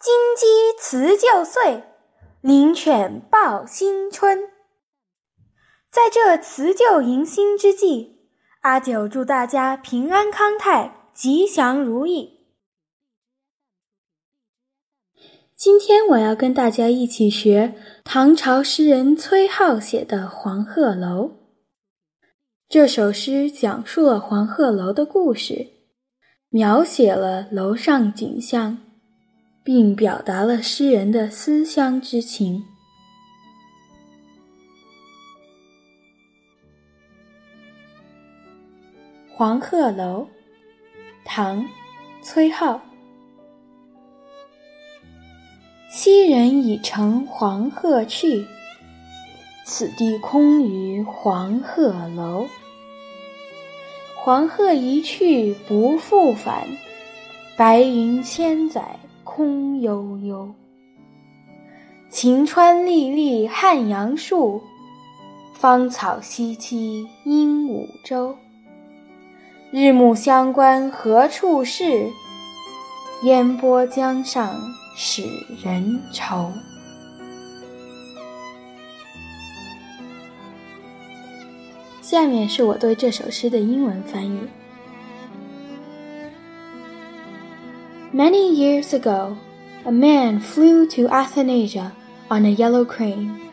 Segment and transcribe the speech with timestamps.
[0.00, 0.46] 金鸡
[0.78, 1.82] 辞旧岁，
[2.40, 4.44] 灵犬报新春。
[5.90, 8.30] 在这辞旧迎新之际，
[8.60, 12.46] 阿九祝大家平安康泰，吉祥如意。
[15.56, 21.24] 今天我要跟大家一起学唐朝诗人崔颢写的《黄鹤楼》。
[22.68, 25.66] 这首诗讲述了黄鹤楼的故事，
[26.50, 28.78] 描写了楼上景象，
[29.68, 32.64] 并表达了诗人的思乡之情。
[39.36, 40.22] 《黄鹤楼》，
[41.22, 41.62] 唐·
[42.22, 42.80] 崔颢。
[45.90, 48.46] 昔人已乘黄鹤去，
[49.66, 52.48] 此地空余黄鹤楼。
[54.16, 56.66] 黄鹤一去不复返，
[57.54, 58.98] 白云千载
[59.38, 60.52] 空悠悠。
[62.10, 64.60] 晴川历历汉阳树，
[65.54, 68.34] 芳草萋萋鹦鹉洲。
[69.70, 72.10] 日暮乡关何处是？
[73.22, 74.60] 烟波江上
[74.96, 75.22] 使
[75.62, 76.50] 人愁。
[82.02, 84.40] 下面是我对这首诗的英文翻译。
[88.12, 89.36] Many years ago,
[89.84, 91.92] a man flew to Athanasia
[92.30, 93.52] on a yellow crane.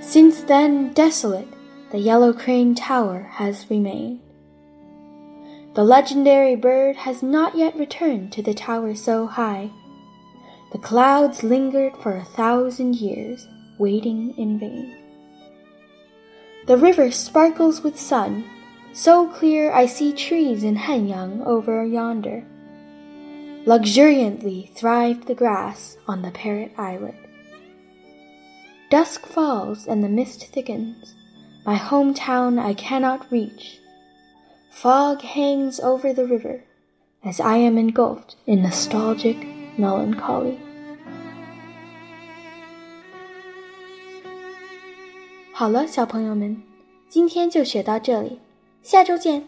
[0.00, 1.48] Since then, desolate,
[1.90, 4.20] the yellow crane tower has remained.
[5.74, 9.72] The legendary bird has not yet returned to the tower so high.
[10.70, 14.96] The clouds lingered for a thousand years, waiting in vain.
[16.68, 18.44] The river sparkles with sun,
[18.92, 22.44] so clear I see trees in Hanyang over yonder
[23.67, 27.15] Luxuriantly thrived the grass on the parrot islet.
[28.89, 31.15] Dusk falls and the mist thickens.
[31.65, 33.79] My hometown I cannot reach.
[34.69, 36.63] Fog hangs over the river
[37.23, 39.37] as I am engulfed in nostalgic
[39.77, 40.57] melancholy.
[45.53, 46.61] 好了，小朋友们，
[47.07, 48.39] 今天就学到这里，
[48.81, 49.47] 下周见。